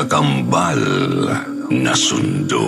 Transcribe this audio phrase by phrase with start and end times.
[0.00, 0.80] Kakambal
[1.68, 2.64] na sundo.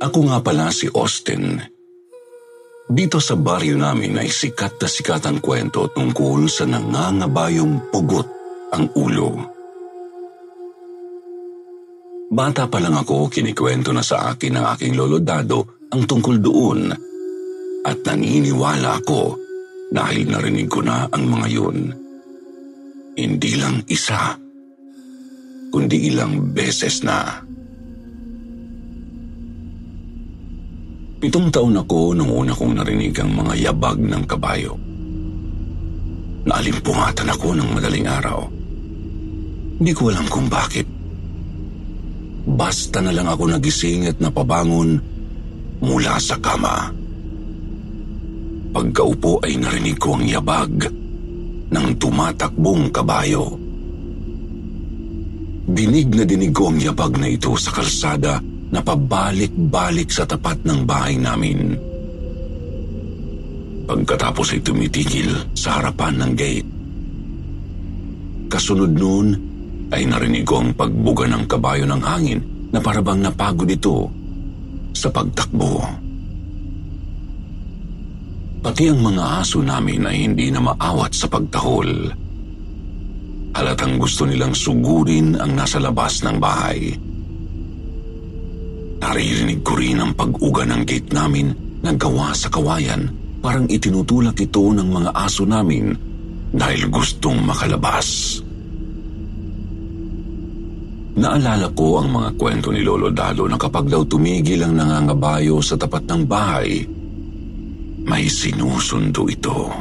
[0.00, 1.60] Ako nga pala si Austin.
[2.88, 8.24] Dito sa baryo namin ay sikat na sikat ang kwento tungkol sa nangangabayong pugot
[8.72, 9.36] ang ulo.
[12.32, 16.88] Bata pa lang ako, kinikwento na sa akin ng aking lolo Dado ang tungkol doon
[17.84, 19.43] at naniniwala ako
[19.94, 21.78] dahil narinig ko na ang mga yun.
[23.14, 24.34] Hindi lang isa,
[25.70, 27.38] kundi ilang beses na.
[31.22, 34.74] Pitong taon ako nung una kong narinig ang mga yabag ng kabayo.
[36.44, 38.44] Naalimpungatan ako ng madaling araw.
[39.78, 40.84] Hindi ko alam kung bakit.
[42.44, 45.00] Basta na lang ako nagising at napabangon
[45.80, 47.03] mula sa kama.
[48.74, 50.90] Pagkaupo ay narinig ko ang yabag
[51.70, 53.54] ng tumatakbong kabayo.
[55.70, 58.42] Dinig na dinig ko ang yabag na ito sa kalsada
[58.74, 61.78] na pabalik-balik sa tapat ng bahay namin.
[63.86, 66.70] Pagkatapos ay tumitigil sa harapan ng gate.
[68.50, 69.28] Kasunod noon
[69.94, 72.40] ay narinig ko ang pagbuga ng kabayo ng hangin
[72.74, 74.10] na parabang napagod ito
[74.90, 76.03] sa pagtakbo.
[78.64, 82.08] Pati ang mga aso namin ay hindi na maawat sa pagtahol.
[83.52, 86.96] Halatang gusto nilang sugurin ang nasa labas ng bahay.
[89.04, 91.52] Naririnig ko rin ang pag-uga ng gate namin
[91.84, 93.04] na gawa sa kawayan.
[93.44, 95.92] Parang itinutulak ito ng mga aso namin
[96.48, 98.40] dahil gustong makalabas.
[101.20, 105.76] Naalala ko ang mga kwento ni Lolo Dalo na kapag daw tumigil ang nangangabayo sa
[105.76, 107.03] tapat ng bahay,
[108.04, 109.72] may sinusundo ito.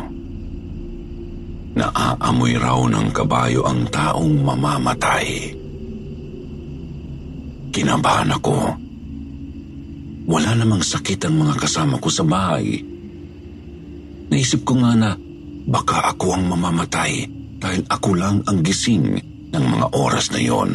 [1.73, 5.55] Naaamoy raw ng kabayo ang taong mamamatay.
[7.73, 8.83] Kinabahan ako
[10.23, 12.79] wala namang sakit ang mga kasama ko sa bahay.
[14.31, 15.11] Naisip ko nga na
[15.67, 17.27] baka ako ang mamamatay
[17.59, 19.19] dahil ako lang ang gising
[19.51, 20.71] ng mga oras na yon.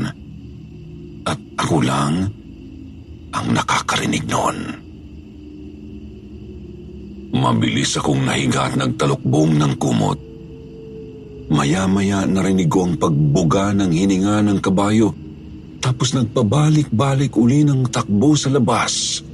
[1.24, 2.28] At ako lang
[3.32, 4.87] ang nakakarinig noon.
[7.28, 10.18] Mabilis akong nahiga at nagtalukbong ng kumot.
[11.48, 15.12] Maya-maya narinig ko ang pagbuga ng hininga ng kabayo
[15.78, 19.24] tapos nagpabalik-balik uli ng takbo sa labas.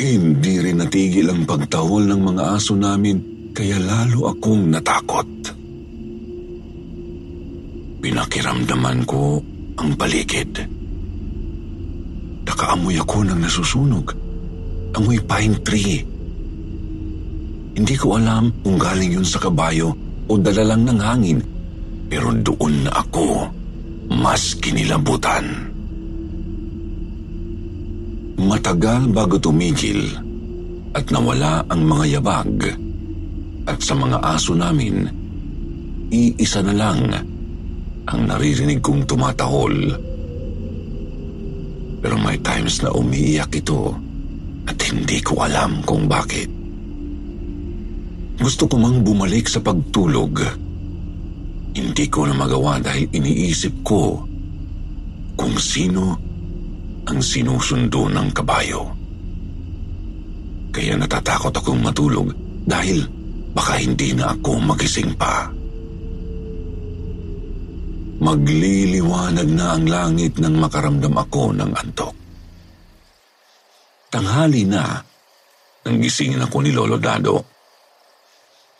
[0.00, 5.28] Hindi rin natigil ang pagtahol ng mga aso namin kaya lalo akong natakot.
[8.00, 9.44] Pinakiramdaman ko
[9.76, 10.80] ang paligid.
[12.48, 14.06] Nakaamoy ako ng nasusunog.
[14.96, 16.19] Amoy pine tree.
[17.74, 19.94] Hindi ko alam kung galing yun sa kabayo
[20.30, 21.38] o dala lang ng hangin
[22.10, 23.46] pero doon na ako
[24.10, 25.70] mas kinilabutan.
[28.40, 30.10] Matagal bago tumigil
[30.90, 32.50] at nawala ang mga yabag
[33.70, 35.06] at sa mga aso namin,
[36.10, 37.00] iisa na lang
[38.10, 39.94] ang naririnig kong tumatahol.
[42.00, 43.94] Pero may times na umiiyak ito
[44.66, 46.59] at hindi ko alam kung bakit.
[48.40, 50.40] Gusto ko mang bumalik sa pagtulog.
[51.76, 54.24] Hindi ko na magawa dahil iniisip ko
[55.36, 56.16] kung sino
[57.04, 58.82] ang sinusundo ng kabayo.
[60.72, 62.32] Kaya natatakot akong matulog
[62.64, 63.04] dahil
[63.52, 65.52] baka hindi na ako magising pa.
[68.20, 72.14] Magliliwanag na ang langit nang makaramdam ako ng antok.
[74.12, 75.00] Tanghali na,
[75.84, 77.49] nang gisingin ako ni Lolo Dado.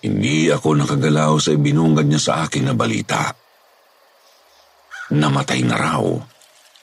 [0.00, 3.28] Hindi ako nakagalaw sa ibinungad niya sa akin na balita.
[5.12, 6.04] Namatay na raw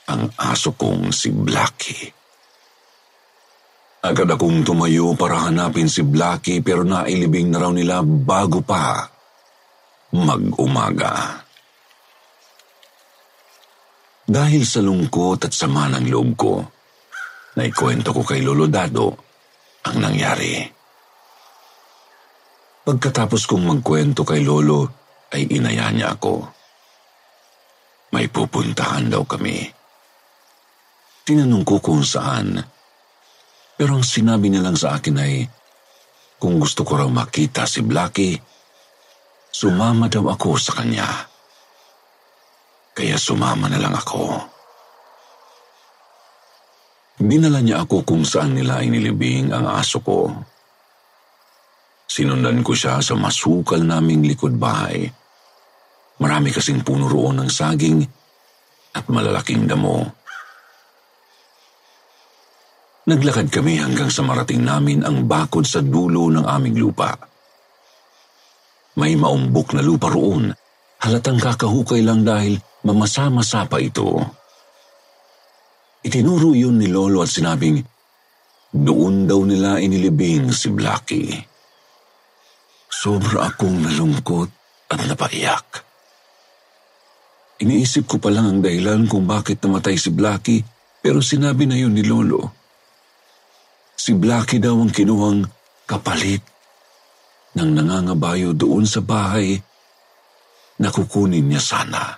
[0.07, 2.13] ang aso kong si Blackie.
[4.05, 9.03] Agad akong tumayo para hanapin si Blackie pero nailibing na raw nila bago pa
[10.13, 11.43] mag-umaga.
[14.27, 16.53] Dahil sa lungkot at sama ng loob ko,
[17.57, 19.17] Naikwento ko kay Lolo Dado
[19.89, 20.76] ang nangyari.
[22.87, 24.87] Pagkatapos kong magkwento kay Lolo,
[25.35, 26.39] ay inaya niya ako.
[28.15, 29.59] May pupuntahan daw kami.
[31.27, 32.55] Tinanong ko kung saan.
[33.75, 35.43] Pero ang sinabi niya lang sa akin ay,
[36.39, 38.39] kung gusto ko raw makita si Blackie,
[39.51, 41.27] sumama daw ako sa kanya.
[42.95, 44.47] Kaya sumama na lang ako.
[47.19, 50.31] Dinala niya ako kung saan nila inilibing ang aso ko.
[52.07, 55.05] Sinundan ko siya sa masukal naming likod bahay.
[56.17, 57.99] Marami kasing puno roon ng saging
[58.95, 60.01] at malalaking damo.
[63.07, 67.15] Naglakad kami hanggang sa marating namin ang bakod sa dulo ng aming lupa.
[68.97, 70.51] May maumbok na lupa roon.
[70.97, 74.17] Halatang kakahukay lang dahil mamasa-masa pa ito.
[76.01, 77.77] Itinuro yun ni Lolo at sinabing,
[78.73, 81.56] doon daw nila inilibing si Blackie.
[82.97, 84.49] Sobra akong nalungkot
[84.89, 85.85] at napaiyak.
[87.61, 90.65] Iniisip ko pa lang ang dahilan kung bakit namatay si Blackie
[91.01, 92.41] pero sinabi na yun ni Lolo.
[93.93, 95.45] Si Blackie daw ang kinuhang
[95.85, 96.41] kapalit
[97.57, 99.57] ng nangangabayo doon sa bahay
[100.81, 102.17] na kukunin niya sana.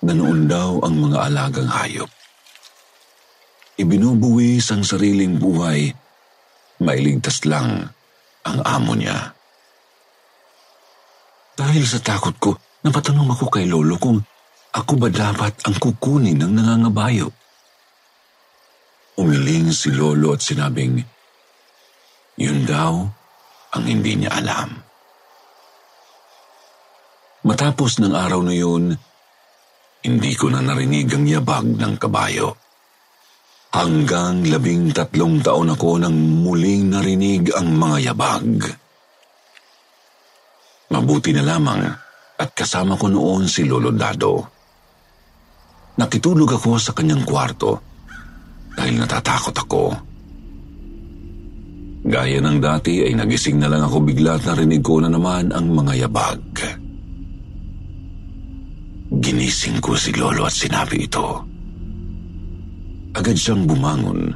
[0.00, 2.08] Ganoon daw ang mga alagang hayop
[3.78, 5.94] ibinubuwis ang sariling buhay,
[6.82, 7.94] mailigtas lang
[8.42, 9.37] ang amo niya.
[11.58, 12.54] Dahil sa takot ko,
[12.86, 14.22] napatanong ako kay Lolo kung
[14.70, 17.26] ako ba dapat ang kukunin ng nangangabayo.
[19.18, 21.02] Umiling si Lolo at sinabing,
[22.38, 23.02] yun daw
[23.74, 24.70] ang hindi niya alam.
[27.42, 28.94] Matapos ng araw na yun,
[30.06, 32.54] hindi ko na narinig ang yabag ng kabayo.
[33.74, 38.78] Hanggang labing tatlong taon ako nang muling narinig ang mga yabag.
[40.88, 41.84] Mabuti na lamang
[42.38, 44.40] at kasama ko noon si Lolo Dado.
[45.98, 47.82] Nakitulog ako sa kanyang kwarto
[48.72, 49.84] dahil natatakot ako.
[52.08, 55.66] Gaya ng dati ay nagising na lang ako bigla at narinig ko na naman ang
[55.74, 56.40] mga yabag.
[59.18, 61.42] Ginising ko si Lolo at sinabi ito.
[63.12, 64.30] Agad siyang bumangon.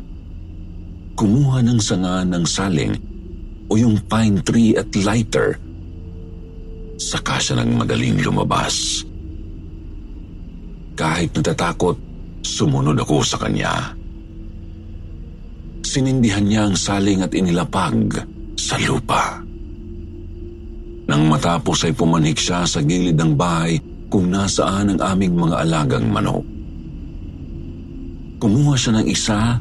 [1.15, 2.93] Kumuha ng sanga ng saling
[3.71, 5.55] o yung pine tree at lighter.
[7.03, 9.03] Saka siya ng madaling lumabas.
[10.95, 11.99] Kahit natatakot,
[12.47, 13.91] sumunod ako sa kanya.
[15.83, 18.23] Sinindihan niya ang saling at inilapag
[18.55, 19.43] sa lupa.
[21.11, 26.07] Nang matapos ay pumanik siya sa gilid ng bahay kung nasaan ang aming mga alagang
[26.07, 26.47] manok.
[28.39, 29.59] Kumuha siya ng isa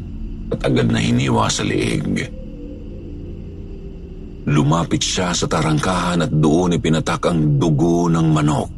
[0.54, 2.41] at agad na hiniwa sa liig.
[4.50, 8.70] Lumapit siya sa tarangkahan at doon ipinatak ang dugo ng manok.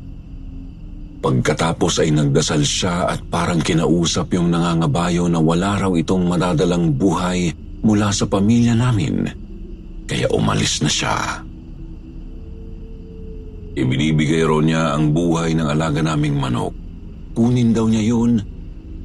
[1.24, 7.48] Pagkatapos ay nagdasal siya at parang kinausap yung nangangabayo na wala raw itong madadalang buhay
[7.80, 9.24] mula sa pamilya namin.
[10.04, 11.16] Kaya umalis na siya.
[13.80, 16.76] Ibinibigay raw niya ang buhay ng alaga naming manok.
[17.32, 18.44] Kunin daw niya yun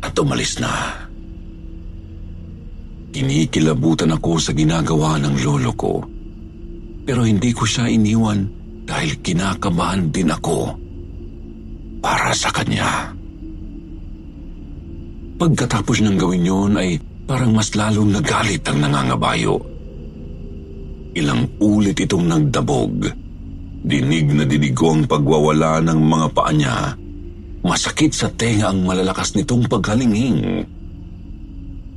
[0.02, 1.06] at umalis na.
[3.14, 6.17] Kinikilabutan ako sa ginagawa ng lolo ko.
[7.08, 8.44] Pero hindi ko siya iniwan
[8.84, 10.76] dahil kinakabahan din ako
[12.04, 13.16] para sa kanya.
[15.40, 19.56] Pagkatapos niyang gawin yun ay parang mas lalong nagalit ang nangangabayo.
[21.16, 23.08] Ilang ulit itong nagdabog.
[23.88, 26.92] Dinig na dinig ko ang pagwawala ng mga paa niya
[27.68, 30.62] Masakit sa tenga ang malalakas nitong paghalinging.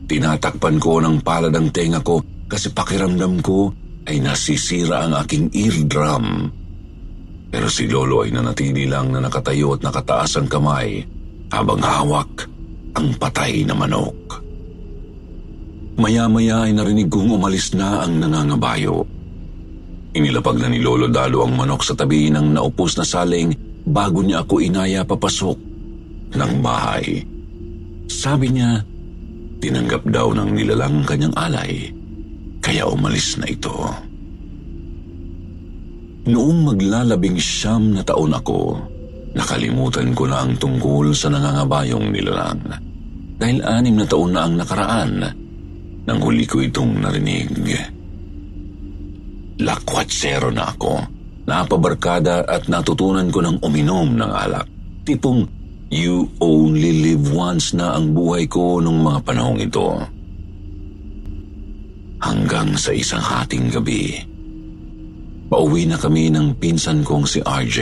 [0.10, 3.70] Tinatakpan ko ng palad ang tenga ko kasi pakiramdam ko
[4.10, 6.50] ay nasisira ang aking eardrum.
[7.52, 11.04] Pero si Lolo ay nanatili lang na nakatayo at nakataas ang kamay
[11.52, 12.48] habang hawak
[12.96, 14.40] ang patay na manok.
[16.00, 19.04] Maya-maya ay narinig kong umalis na ang nangangabayo.
[20.16, 23.52] Inilapag na ni Lolo Dalo ang manok sa tabi ng naupos na saling
[23.84, 25.58] bago niya ako inaya papasok
[26.32, 27.24] ng bahay.
[28.08, 28.84] Sabi niya,
[29.60, 31.92] tinanggap daw ng nilalang kanyang alay,
[32.72, 33.76] kaya umalis na ito.
[36.32, 38.80] Noong maglalabing siyam na taon ako,
[39.36, 42.64] nakalimutan ko na ang tungkol sa nangangabayong nilalang.
[43.36, 45.14] Dahil anim na taon na ang nakaraan
[46.08, 47.52] nang huli ko itong narinig.
[49.60, 51.20] Lakwatsero na ako
[51.52, 54.64] Napabarkada at natutunan ko ng uminom ng alak.
[55.04, 55.44] Tipong,
[55.92, 60.21] you only live once na ang buhay ko nung mga panahong ito.
[62.22, 64.22] Hanggang sa isang hating gabi.
[65.52, 67.80] Pauwi na kami ng pinsan kong si RJ.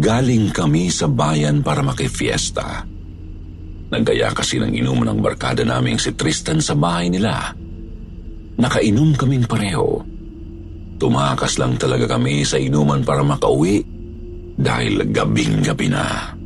[0.00, 2.82] Galing kami sa bayan para makifiesta.
[3.90, 7.54] Nagaya kasi ng inuman ng barkada naming si Tristan sa bahay nila.
[8.58, 10.02] Nakainom kaming pareho.
[11.00, 13.80] Tumakas lang talaga kami sa inuman para makauwi
[14.60, 16.36] dahil gabing-gabi na.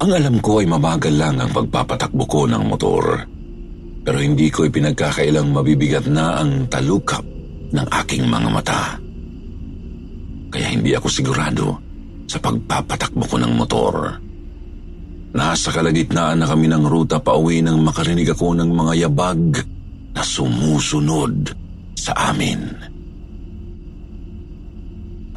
[0.00, 3.04] Ang alam ko ay mabagal lang ang pagpapatakbo ko ng motor.
[4.00, 7.24] Pero hindi ko ipinagkakailang mabibigat na ang talukap
[7.70, 8.82] ng aking mga mata.
[10.50, 11.66] Kaya hindi ako sigurado
[12.26, 13.94] sa pagpapatakbo ko ng motor.
[15.30, 19.62] Nasa kalagitnaan na kami ng ruta pauwi nang makarinig ako ng mga yabag
[20.10, 21.54] na sumusunod
[21.94, 22.90] sa amin.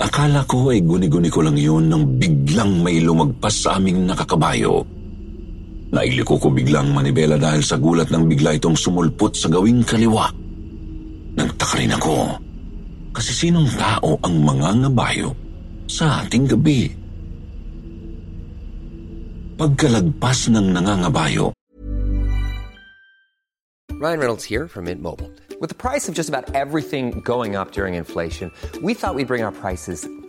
[0.02, 4.82] Akala ko ay guni-guni ko lang yun nang biglang may lumagpas sa aming nakakabayo.
[5.94, 10.26] Nailiko ko biglang manibela dahil sa gulat ng bigla itong sumulpot sa gawing kaliwa.
[11.38, 12.42] Nagtaka rin ako
[13.14, 15.38] kasi sinong tao ang mga ngabayo
[15.86, 16.90] sa ating gabi?
[19.54, 21.54] Pagkalagpas ng nangangabayo,
[24.04, 25.32] Ryan Reynolds here from Mint Mobile.
[25.62, 28.52] With the price of just about everything going up during inflation,
[28.84, 30.04] we thought we'd bring our prices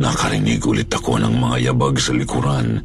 [0.00, 2.80] Nakarinig ulit ako ng mga yabag sa likuran.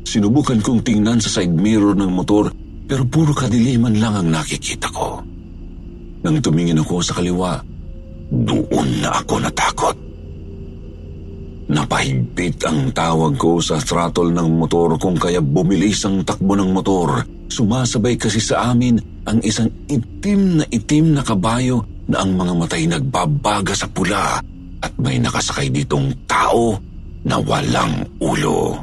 [0.00, 2.48] Sinubukan kong tingnan sa side mirror ng motor
[2.88, 5.20] pero puro kadiliman lang ang nakikita ko.
[6.24, 7.60] Nang tumingin ako sa kaliwa,
[8.32, 9.96] doon na ako natakot.
[11.68, 17.28] Napahigpit ang tawag ko sa throttle ng motor kung kaya bumilis ang takbo ng motor.
[17.52, 18.96] Sumasabay kasi sa amin
[19.28, 24.40] ang isang itim na itim na kabayo na ang mga matay nagbabaga sa pula
[24.84, 26.76] at may nakasakay ditong tao
[27.24, 28.76] na walang ulo.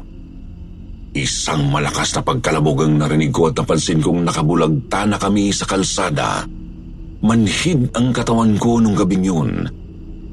[1.14, 6.42] Isang malakas na pagkalabog ang narinig ko at napansin kong nakabulagta na kami sa kalsada.
[7.22, 9.50] Manhid ang katawan ko nung gabing yun.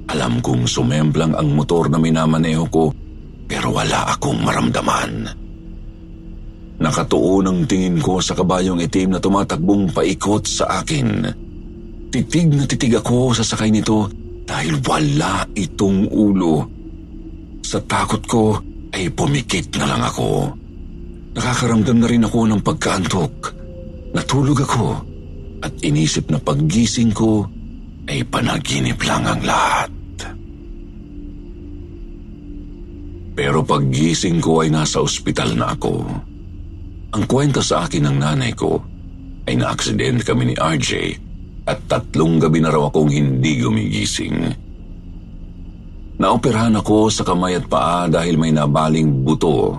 [0.09, 2.89] Alam kong sumemplang ang motor na minamaneho ko
[3.45, 5.29] pero wala akong maramdaman.
[6.79, 11.27] Nakatuon ang tingin ko sa kabayong itim na tumatakbong paikot sa akin.
[12.09, 14.07] Titig na titig ako sa sakay nito
[14.50, 16.65] dahil wala itong ulo.
[17.62, 18.58] Sa takot ko
[18.89, 20.58] ay pumikit na lang ako.
[21.38, 23.34] Nakakaramdam na rin ako ng pagkaantok.
[24.18, 24.89] Natulog ako
[25.62, 27.46] at inisip na paggising ko
[28.10, 29.94] ay panaginip lang ang lahat.
[33.38, 35.94] Pero paggising ko ay nasa ospital na ako.
[37.13, 38.82] Ang kwento sa akin ng nanay ko
[39.46, 41.28] ay na-aksidente kami ni RJ
[41.69, 44.38] at tatlong gabi na raw akong hindi gumigising.
[46.19, 49.77] Naoperahan ako sa kamay at paa dahil may nabaling buto.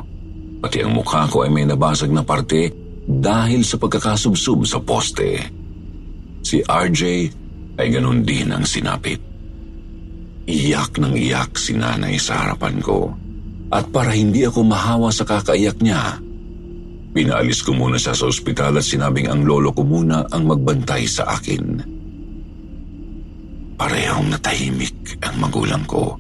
[0.63, 2.71] Pati ang mukha ko ay may nabasag na parte
[3.05, 5.37] dahil sa pagkakasubsob sa poste.
[6.41, 7.03] Si RJ
[7.77, 9.21] ay ganun din ang sinapit.
[10.47, 13.13] Iyak ng iyak si nanay sa harapan ko.
[13.71, 16.19] At para hindi ako mahawa sa kakaiyak niya,
[17.11, 21.35] pinaalis ko muna siya sa ospital at sinabing ang lolo ko muna ang magbantay sa
[21.35, 21.83] akin.
[23.81, 26.15] Parehong natahimik ang magulang ko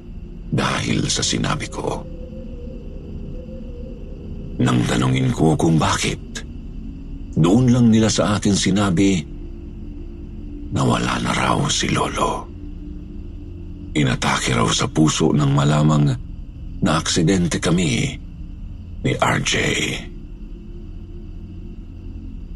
[0.50, 2.02] dahil sa sinabi ko.
[4.61, 6.20] Nang tanungin ko kung bakit,
[7.37, 9.25] doon lang nila sa akin sinabi
[10.75, 12.44] na wala na raw si Lolo.
[13.97, 16.12] Inatake raw sa puso ng malamang
[16.80, 18.16] na aksidente kami
[19.00, 19.54] ni RJ.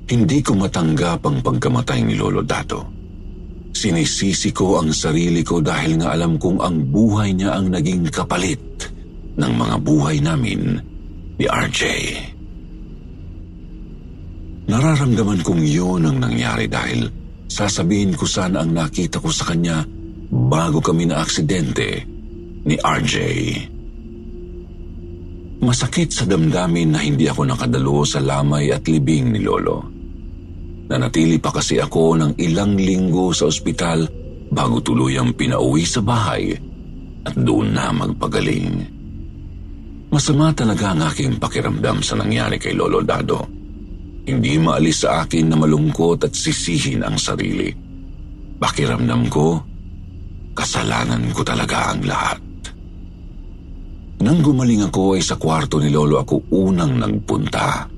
[0.05, 2.85] Hindi ko matanggap ang pagkamatay ni Lolo Dato.
[3.75, 8.61] Sinisisi ko ang sarili ko dahil nga alam kong ang buhay niya ang naging kapalit
[9.35, 10.77] ng mga buhay namin
[11.41, 11.83] ni RJ.
[14.69, 17.09] Nararamdaman kong yun ang nangyari dahil
[17.49, 19.85] sasabihin ko sana ang nakita ko sa kanya
[20.29, 22.05] bago kami na aksidente
[22.65, 23.17] ni RJ.
[25.65, 29.94] Masakit sa damdamin na hindi ako nakadalo sa lamay at libing ni Lolo.
[30.85, 34.05] Nanatili pa kasi ako ng ilang linggo sa ospital
[34.53, 36.53] bago tuluyang pinauwi sa bahay
[37.25, 38.85] at doon na magpagaling.
[40.13, 43.43] Masama talaga ang aking pakiramdam sa nangyari kay Lolo Dado.
[44.25, 47.73] Hindi maalis sa akin na malungkot at sisihin ang sarili.
[48.61, 49.59] Pakiramdam ko,
[50.55, 52.41] kasalanan ko talaga ang lahat.
[54.25, 57.91] Nang gumaling ako ay sa kwarto ni Lolo ako unang nagpunta.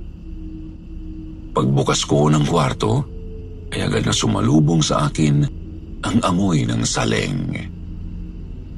[1.56, 3.00] Pagbukas ko ng kwarto,
[3.72, 5.40] ay agad na sumalubong sa akin
[6.04, 7.56] ang amoy ng saleng.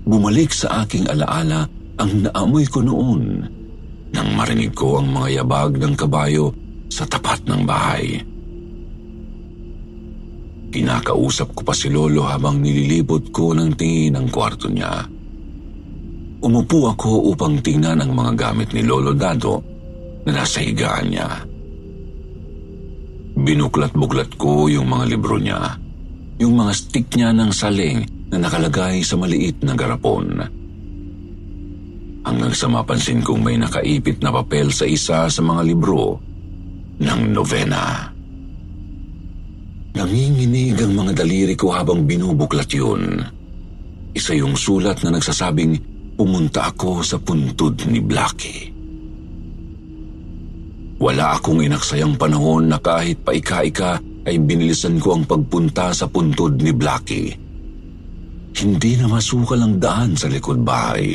[0.06, 1.66] Bumalik sa aking alaala
[1.98, 3.42] ang naamoy ko noon
[4.14, 6.54] nang marinig ko ang mga yabag ng kabayo
[6.86, 8.22] sa tapat ng bahay.
[10.70, 15.02] Kinakausap ko pa si Lolo habang nililibot ko ng tingin ang kwarto niya.
[16.38, 19.58] Umupo ako upang tingnan ang mga gamit ni Lolo Dado
[20.22, 21.47] na nasa higaan niya.
[23.38, 25.78] Binuklat-buklat ko yung mga libro niya,
[26.42, 28.02] yung mga stick niya ng saling
[28.34, 30.42] na nakalagay sa maliit na garapon.
[32.26, 36.18] Hanggang sa mapansin kong may nakaipit na papel sa isa sa mga libro
[36.98, 38.10] ng novena.
[39.94, 43.22] Nanginginig ang mga daliri ko habang binubuklat yun.
[44.14, 45.78] Isa yung sulat na nagsasabing
[46.18, 48.77] pumunta ako sa puntod ni Blackie.
[50.98, 56.74] Wala akong inaksayang panahon na kahit paika-ika ay binilisan ko ang pagpunta sa puntod ni
[56.74, 57.30] Blackie.
[58.58, 61.14] Hindi na masukal ang daan sa likod bahay.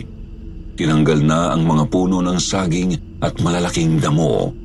[0.80, 4.56] Tinanggal na ang mga puno ng saging at malalaking damo.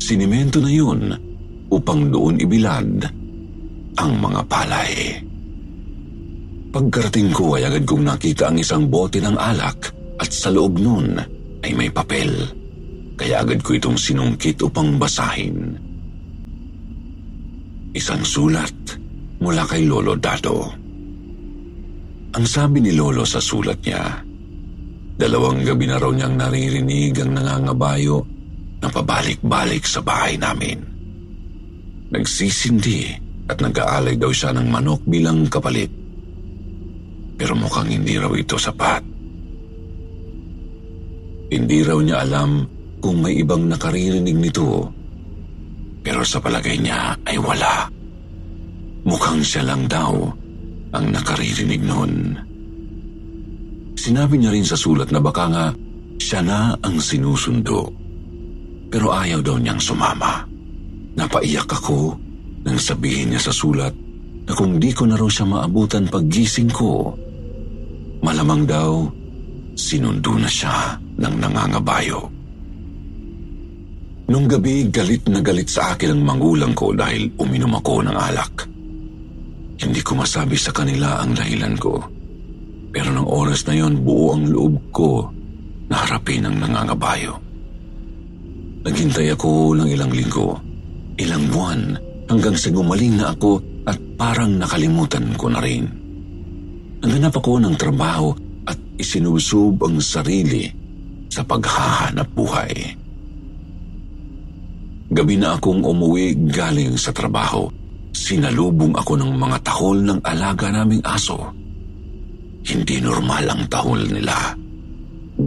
[0.00, 1.12] Sinimento na yun
[1.68, 3.04] upang doon ibilad
[4.00, 4.92] ang mga palay.
[6.72, 11.20] Pagkarating ko ay agad kong nakita ang isang bote ng alak at sa loob nun
[11.60, 12.57] ay may papel.
[13.18, 15.74] Kaya agad ko itong sinungkit upang basahin.
[17.90, 18.94] Isang sulat
[19.42, 20.70] mula kay Lolo Dado.
[22.38, 24.22] Ang sabi ni Lolo sa sulat niya,
[25.18, 28.22] dalawang gabi na raw niyang naririnig ang nangangabayo
[28.78, 30.78] na pabalik-balik sa bahay namin.
[32.14, 33.18] Nagsisindi
[33.50, 35.90] at nag-aalay daw siya ng manok bilang kapalit.
[37.34, 39.02] Pero mukhang hindi raw ito sapat.
[41.50, 44.90] Hindi raw niya alam kung may ibang nakaririnig nito.
[46.02, 47.90] Pero sa palagay niya ay wala.
[49.06, 50.14] Mukhang siya lang daw
[50.94, 52.34] ang nakaririnig noon.
[53.98, 55.66] Sinabi niya rin sa sulat na baka nga
[56.18, 57.90] siya na ang sinusundo.
[58.88, 60.46] Pero ayaw daw niyang sumama.
[61.18, 62.16] Napaiyak ako
[62.64, 63.92] nang sabihin niya sa sulat
[64.48, 67.12] na kung di ko na raw siya maabutan paggising ko,
[68.18, 69.06] Malamang daw,
[69.78, 72.26] sinundo na siya ng nangangabayo.
[74.28, 78.68] Nung gabi, galit na galit sa akin ang mangulang ko dahil uminom ako ng alak.
[79.80, 81.96] Hindi ko masabi sa kanila ang dahilan ko.
[82.92, 85.32] Pero ng oras na yon, buo ang loob ko
[85.88, 87.40] na harapin ang nangangabayo.
[88.84, 90.60] Naghintay ako ng ilang linggo,
[91.16, 91.96] ilang buwan,
[92.28, 95.88] hanggang sa gumaling na ako at parang nakalimutan ko na rin.
[97.00, 98.36] Naghanap ako ng trabaho
[98.68, 100.68] at isinusub ang sarili
[101.32, 103.07] sa paghahanap buhay.
[105.08, 107.64] Gabi na akong umuwi galing sa trabaho.
[108.12, 111.48] Sinalubong ako ng mga tahol ng alaga naming aso.
[112.68, 114.52] Hindi normal ang tahol nila.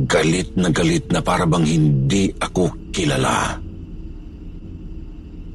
[0.10, 3.54] Galit na galit na parabang hindi ako kilala.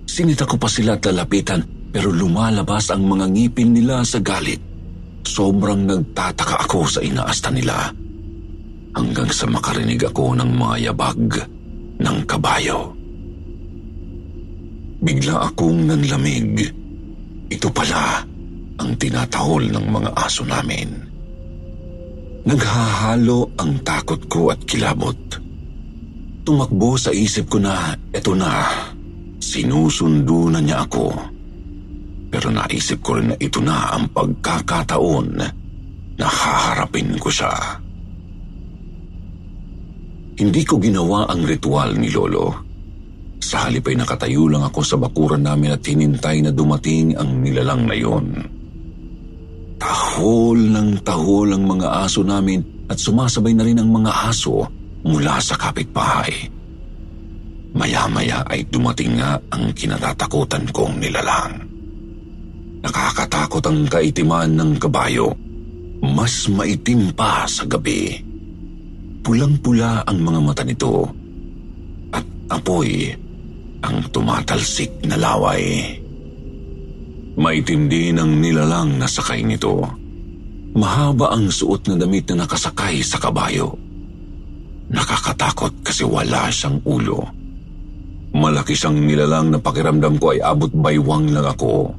[0.07, 4.63] Sinita ko pa sila talapitan pero lumalabas ang mga ngipin nila sa galit.
[5.27, 7.91] Sobrang nagtataka ako sa inaasta nila
[8.97, 11.21] hanggang sa makarinig ako ng mga yabag
[12.01, 12.96] ng kabayo.
[15.07, 16.67] Bigla akong nanlamig.
[17.47, 18.27] Ito pala
[18.83, 20.99] ang tinatahol ng mga aso namin.
[22.43, 25.15] Naghahalo ang takot ko at kilabot.
[26.43, 28.67] Tumakbo sa isip ko na eto na,
[29.39, 31.15] sinusundo na niya ako.
[32.27, 35.29] Pero naisip ko rin na ito na ang pagkakataon
[36.19, 37.55] na haharapin ko siya.
[40.35, 42.66] Hindi ko ginawa ang ritual ni Lolo.
[43.47, 47.87] Sa halip ay nakatayo lang ako sa bakuran namin at hinintay na dumating ang nilalang
[47.87, 48.27] na yon.
[49.79, 54.67] Tahol ng tahol ang mga aso namin at sumasabay na rin ang mga aso
[55.07, 56.51] mula sa kapitbahay.
[57.71, 61.55] Maya-maya ay dumating nga ang kinatatakutan kong nilalang.
[62.83, 65.31] Nakakatakot ang kaitiman ng kabayo.
[65.97, 68.21] mas maitim pa sa gabi.
[69.25, 71.09] Pulang-pula ang mga mata nito
[72.13, 73.17] at apoy
[73.85, 75.97] ang tumatalsik na laway.
[77.37, 79.85] Maitim din ang nilalang na sakay nito.
[80.73, 83.77] Mahaba ang suot na damit na nakasakay sa kabayo.
[84.89, 87.21] Nakakatakot kasi wala siyang ulo.
[88.33, 91.93] Malaki siyang nilalang na pakiramdam ko ay abot baywang lang ako.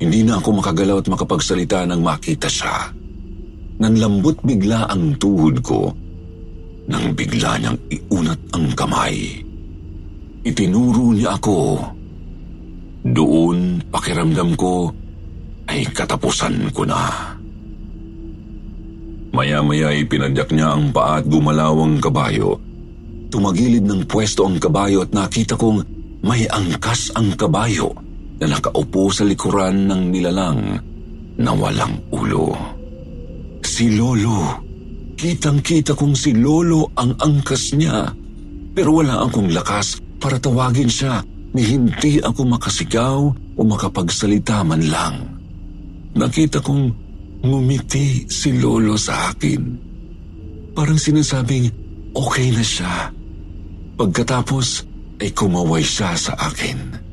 [0.00, 2.88] Hindi na ako makagalaw at makapagsalita nang makita siya.
[3.80, 5.92] Nanlambot bigla ang tuhod ko
[6.88, 9.43] nang bigla niyang iunat ang kamay.
[10.44, 11.80] Itinuro niya ako.
[13.04, 14.92] Doon pakiramdam ko
[15.72, 17.32] ay katapusan ko na.
[19.32, 22.60] Maya-maya ay pinadyak niya ang paa at gumalaw ang kabayo.
[23.32, 25.80] Tumagilid ng pwesto ang kabayo at nakita kong
[26.20, 27.96] may angkas ang kabayo
[28.38, 30.60] na nakaupo sa likuran ng nilalang
[31.40, 32.52] na walang ulo.
[33.64, 34.60] Si Lolo.
[35.16, 38.12] Kitang-kita kong si Lolo ang angkas niya.
[38.76, 41.20] Pero wala akong lakas para tawagin siya
[41.52, 45.16] ni hindi ako makasigaw o makapagsalita man lang.
[46.16, 46.88] Nakita kong
[47.44, 49.60] ngumiti si Lolo sa akin.
[50.72, 51.68] Parang sinasabing
[52.16, 53.12] okay na siya.
[54.00, 54.88] Pagkatapos
[55.20, 57.04] ay kumaway siya sa akin.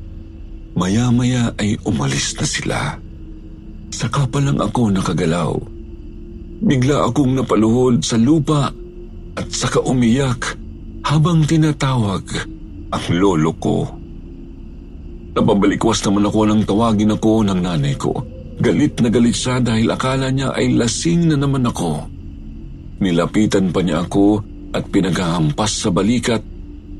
[0.72, 2.80] Maya-maya ay umalis na sila.
[3.92, 5.52] Saka pa lang ako nakagalaw.
[6.64, 8.72] Bigla akong napaluhod sa lupa
[9.36, 10.56] at saka umiyak
[11.04, 12.24] habang tinatawag
[12.92, 13.88] ang lolo ko.
[15.32, 18.12] Napabalikwas naman ako nang tawagin ako ng nanay ko.
[18.60, 22.04] Galit na galit siya dahil akala niya ay lasing na naman ako.
[23.00, 24.44] Nilapitan pa niya ako
[24.76, 26.44] at pinaghahampas sa balikat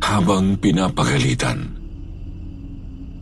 [0.01, 1.77] habang pinapagalitan.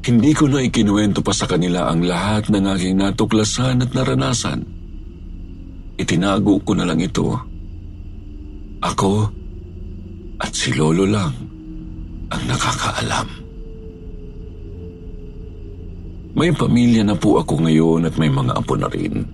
[0.00, 4.64] Hindi ko na ikinuwento pa sa kanila ang lahat ng aking natuklasan at naranasan.
[6.00, 7.35] Itinago ko na lang ito.
[8.80, 9.28] Ako
[10.40, 11.49] at si Lolo lang
[12.30, 13.28] ang nakakaalam.
[16.38, 19.26] May pamilya na po ako ngayon at may mga apo na rin.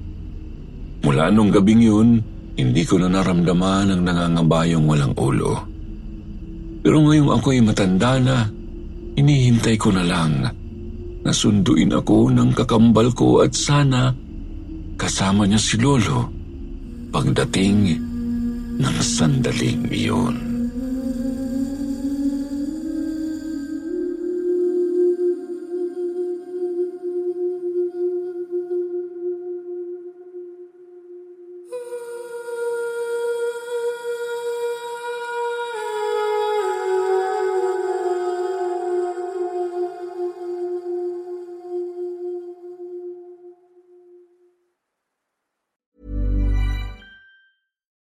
[1.04, 2.09] Mula nung gabing yun,
[2.56, 5.54] hindi ko na naramdaman ang nangangabayong walang ulo.
[6.80, 8.48] Pero ngayong ako'y matanda na,
[9.14, 10.32] inihintay ko na lang
[11.26, 14.14] na sunduin ako ng kakambal ko at sana
[14.96, 16.30] kasama niya si Lolo
[17.11, 17.98] pagdating
[18.78, 20.45] ng sandaling iyon.